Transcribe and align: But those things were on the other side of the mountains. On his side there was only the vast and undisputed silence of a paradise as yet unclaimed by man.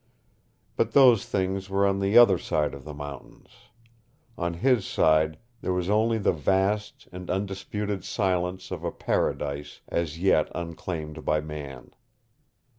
But 0.77 0.93
those 0.93 1.27
things 1.27 1.69
were 1.69 1.85
on 1.85 1.99
the 1.99 2.17
other 2.17 2.39
side 2.39 2.73
of 2.73 2.85
the 2.85 2.93
mountains. 2.95 3.49
On 4.35 4.55
his 4.55 4.83
side 4.83 5.37
there 5.61 5.73
was 5.73 5.91
only 5.91 6.17
the 6.17 6.31
vast 6.33 7.07
and 7.11 7.29
undisputed 7.29 8.03
silence 8.03 8.71
of 8.71 8.83
a 8.83 8.91
paradise 8.91 9.81
as 9.87 10.17
yet 10.17 10.49
unclaimed 10.55 11.23
by 11.23 11.39
man. 11.39 11.91